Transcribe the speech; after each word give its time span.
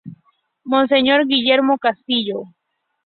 Monseñor 0.63 1.27
Guillermo 1.27 1.77
Castillo. 1.77 2.37